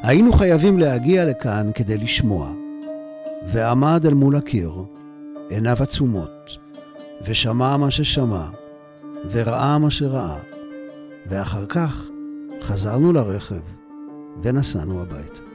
[0.04, 2.54] היינו חייבים להגיע לכאן כדי לשמוע.
[3.46, 4.72] ועמד אל מול הקיר,
[5.50, 6.58] עיניו עצומות,
[7.26, 8.46] ושמע מה ששמע,
[9.32, 10.38] וראה מה שראה,
[11.28, 12.10] ואחר כך
[12.62, 13.62] חזרנו לרכב
[14.42, 15.51] ונסענו הביתה.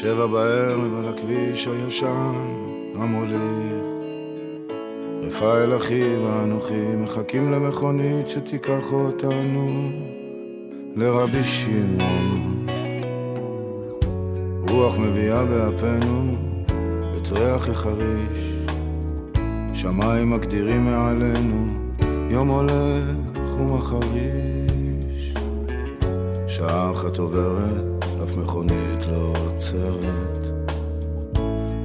[0.00, 2.32] שבע בערב על הכביש הישן
[2.94, 3.84] המוליך.
[5.22, 9.90] רפאל אחי ואנוכי מחכים למכונית שתיקח אותנו
[10.96, 12.66] לרבי שמעון.
[14.68, 16.34] רוח מביאה באפינו
[17.16, 18.54] את ריח החריש.
[19.74, 21.66] שמיים מגדירים מעלינו
[22.30, 25.34] יום הולך ומחריש.
[26.46, 27.99] שעה אחת עוברת
[28.30, 30.38] אף מכונית לא עוצרת.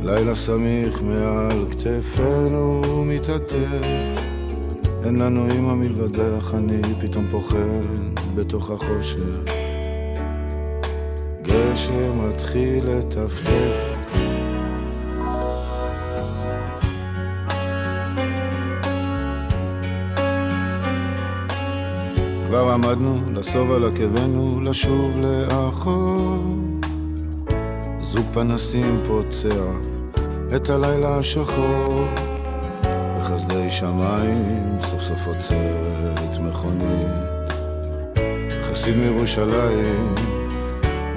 [0.04, 4.22] לילה סמיך מעל כתפינו מתעטף.
[5.06, 7.58] אין לנו אמא מלבדך, אני פתאום פוחד
[8.36, 9.54] בתוך החושך.
[11.42, 13.95] גשם מתחיל לטפטף
[22.56, 26.44] כבר עמדנו לסוב על עקבנו לשוב לאחור.
[28.02, 29.66] זוג פנסים פוצע
[30.56, 32.08] את הלילה השחור.
[33.20, 37.54] בחסדי שמיים סוף סוף עוצרת מכונית.
[38.64, 40.16] חסיד מירושלים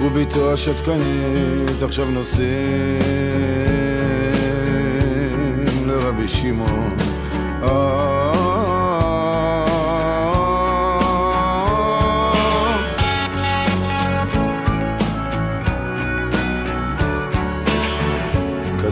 [0.01, 1.83] וביתו השתקנית.
[1.83, 2.99] עכשיו נוסעים
[5.87, 6.95] לרבי שמעון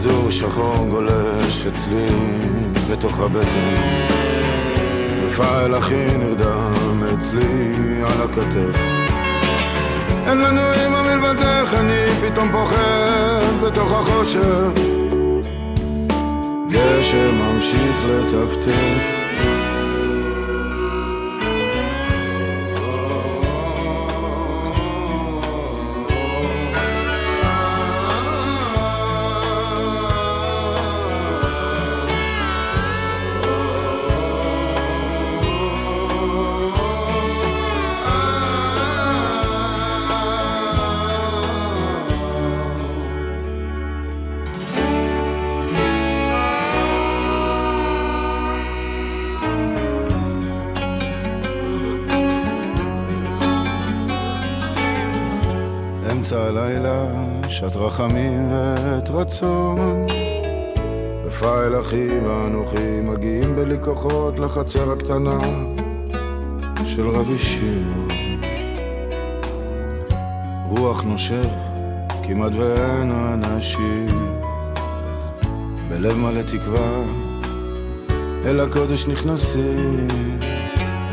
[0.00, 2.08] כדור שחור גולש אצלי
[2.90, 3.74] בתוך הבטן.
[5.26, 7.72] רפאל אחי נרדם אצלי
[8.02, 8.78] על הכתף.
[10.26, 14.82] אין לנו אמא מלבדך, אני פתאום פוחד בתוך החושך.
[16.68, 19.17] גשם ממשיך לטפטף
[57.78, 60.06] רחמים ועת רצון.
[61.24, 65.38] רפאל אחי ואנוכי מגיעים בלי כוחות לחצר הקטנה
[66.86, 68.08] של רבי שמעון.
[70.68, 71.52] רוח נושך,
[72.22, 74.08] כמעט ואין אנשים.
[75.88, 77.02] בלב מלא תקווה,
[78.44, 80.08] אל הקודש נכנסים.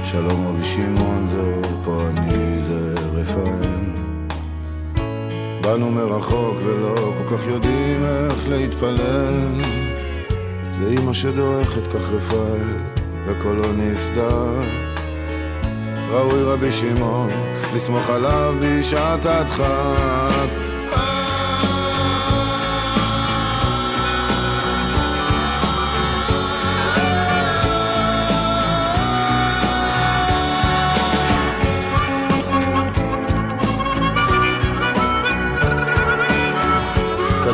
[0.04, 3.95] שלום רבי שמעון זה פה אני זה רפאל.
[5.66, 9.62] באנו מרחוק ולא כל כך יודעים איך להתפלל.
[10.78, 12.78] זה אמא שדורכת כך רפאל
[13.26, 14.62] וקולו נסדר.
[16.10, 17.30] ראוי רבי שמעון
[17.76, 20.65] לסמוך עליו בשעת הדחק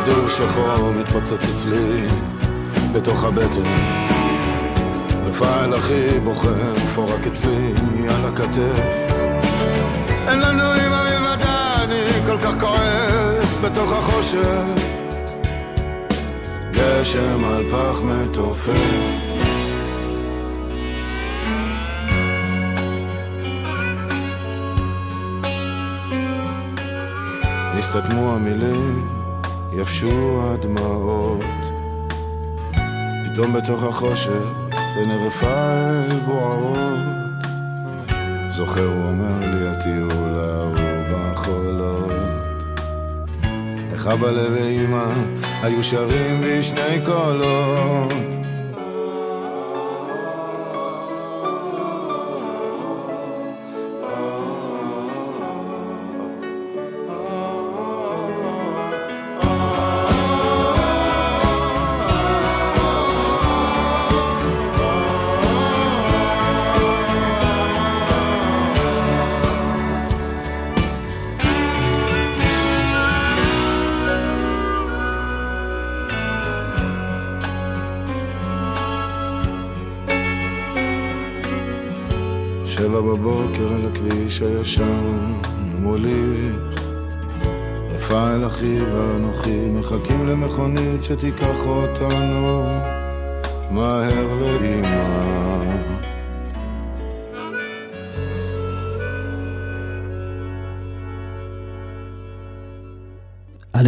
[0.04, 2.06] כדור שחור מתפוצץ אצלי
[2.92, 3.74] בתוך הבטן.
[5.26, 7.72] רפאל אחי בוחר פורק אצלי
[8.08, 8.82] על הכתף.
[10.28, 14.64] אין לנו אמא מלבדה, אני כל כך כועס בתוך החושך.
[16.70, 18.72] גשם על פח מתופף.
[27.78, 29.21] נסתתמו המילים
[29.74, 31.40] יבשו הדמעות
[33.24, 34.52] פתאום בתוך החושך
[34.94, 37.12] בין רפאל בוערות.
[38.56, 40.74] זוכר הוא אומר לי הטיול ההוא
[41.10, 42.12] בחולות.
[43.92, 45.04] איך אבא ואמא
[45.62, 48.31] היו שרים בשני קולות.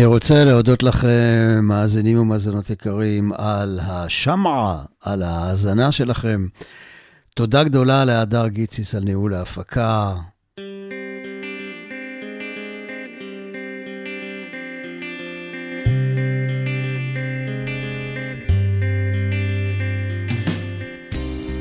[0.05, 6.47] אני רוצה להודות לכם, מאזינים ומאזינות יקרים, על השמעה, על ההאזנה שלכם.
[7.35, 10.15] תודה גדולה להדר גיציס על ניהול ההפקה.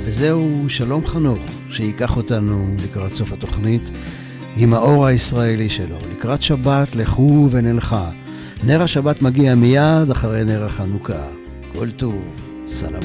[0.05, 3.91] וזהו שלום חנוך, שייקח אותנו לקראת סוף התוכנית
[4.57, 5.97] עם האור הישראלי שלו.
[6.11, 8.22] לקראת שבת, לכו ונלכה.
[8.66, 11.28] נר השבת מגיע מיד אחרי נר החנוכה.
[11.74, 12.36] כל טוב,
[12.68, 12.99] סלמה.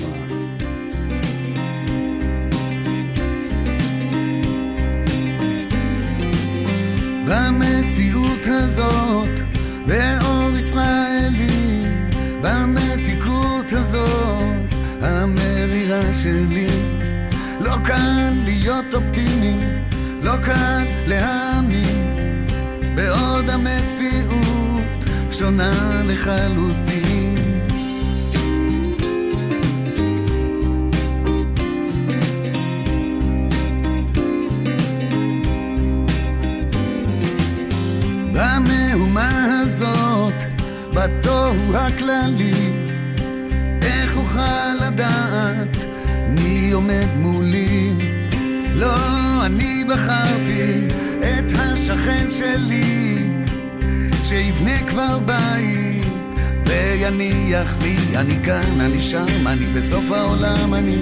[7.26, 9.28] במציאות הזאת,
[9.86, 11.82] באור ישראלי,
[12.42, 16.66] במתיקות הזאת, המרירה שלי.
[17.60, 19.58] לא קל להיות אופטימי,
[20.22, 22.16] לא קל להאמין,
[22.94, 24.57] בעוד המציאות
[25.38, 27.34] שונה לחלוטין.
[38.32, 40.34] במהומה הזאת,
[40.94, 42.72] בתוהו הכללי,
[43.82, 45.76] איך אוכל לדעת
[46.28, 47.92] מי עומד מולי?
[48.74, 48.96] לא,
[49.46, 50.88] אני בחרתי
[51.20, 53.07] את השכן שלי,
[54.28, 60.96] שיבנה כבר בית ויניח לי, אני כאן, אני שם, אני בסוף העולם, אני.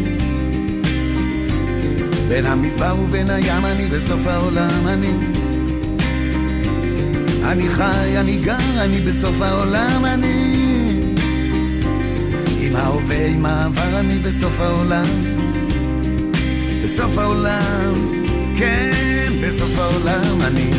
[2.29, 5.13] בין המדבר ובין הים, אני בסוף העולם, אני.
[7.45, 11.01] אני חי, אני גר, אני בסוף העולם, אני.
[12.61, 15.05] עם ההווה, עם העבר, אני בסוף העולם.
[16.85, 17.95] בסוף העולם,
[18.59, 20.71] כן, בסוף העולם אני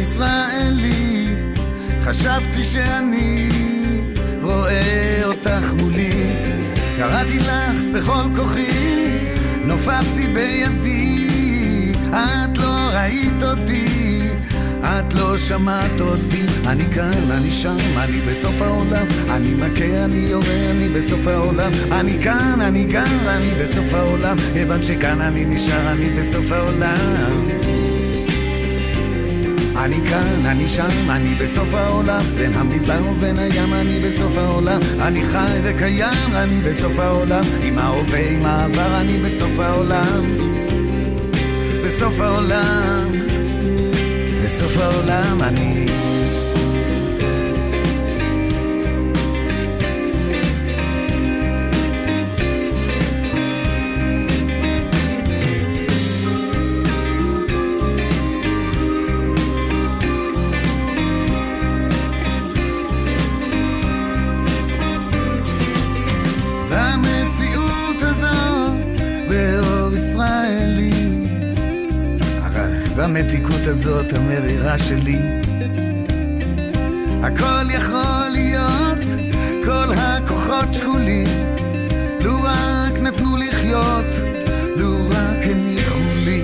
[0.00, 1.34] ישראלי
[2.00, 3.48] חשבתי שאני
[4.42, 6.10] רואה אותך מולי,
[6.96, 9.04] קראתי לך בכל כוחי,
[9.64, 14.20] נופפתי בידי, את לא ראית אותי,
[14.82, 20.70] את לא שמעת אותי, אני כאן, אני שם, אני בסוף העולם, אני מכה, אני יורה,
[20.70, 26.10] אני בסוף העולם, אני כאן, אני גר, אני בסוף העולם, כיוון שכאן אני נשאר, אני
[26.10, 27.77] בסוף העולם.
[29.78, 35.24] אני כאן, אני שם, אני בסוף העולם, בין המדבר ובין הים, אני בסוף העולם, אני
[35.24, 40.36] חי וקיים, אני בסוף העולם, עם ההווה, עם העבר, אני בסוף העולם,
[41.84, 43.12] בסוף העולם,
[44.44, 45.67] בסוף העולם אני...
[73.08, 75.18] רק במתיקות הזאת המרירה שלי,
[77.22, 78.98] הכל יכול להיות,
[79.64, 81.26] כל הכוחות שקולים,
[82.20, 84.04] לו רק נתנו לחיות,
[84.76, 86.42] לו רק הניחו לי.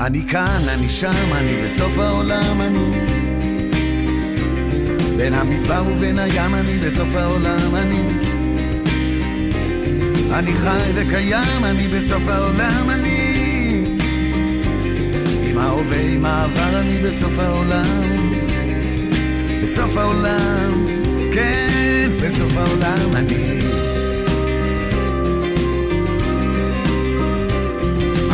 [0.00, 3.08] אני כאן, אני שם, אני בסוף העולם, אני.
[5.16, 8.00] בין המדבר ובין הים אני בסוף העולם אני.
[10.32, 13.27] אני חי וקיים, אני בסוף העולם, אני
[15.78, 17.84] עם ההווה, עם העבר, אני בסוף העולם.
[19.62, 20.86] בסוף העולם,
[21.32, 23.58] כן, בסוף העולם אני.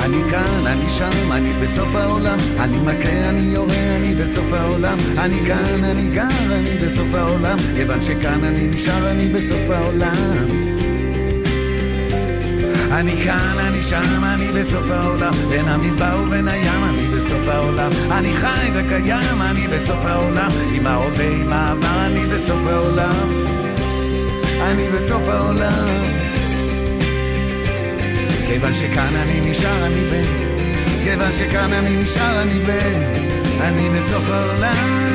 [0.05, 2.39] אני כאן, אני שם, אני בסוף העולם.
[2.61, 4.99] אני מכה, אני יורה, אני בסוף העולם.
[5.19, 7.57] אני כאן, אני גר, אני בסוף העולם.
[7.77, 10.15] כיוון שכאן אני נשאר, אני בסוף העולם.
[12.93, 15.33] אני כאן, אני שם, אני בסוף העולם.
[15.49, 17.91] בין המדבר ובין הים, אני בסוף העולם.
[18.11, 20.49] אני חי וקיים, אני בסוף העולם.
[20.75, 23.45] עם ההווה, עם העבר, אני בסוף העולם.
[24.61, 26.03] אני בסוף העולם.
[28.47, 30.25] כיוון שכאן אני נשאר, אני בן.
[31.05, 33.01] כיוון שכאן אני נשאר, אני בן.
[33.61, 35.15] אני בסוף העולם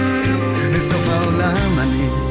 [0.76, 2.29] בסוף העולם אני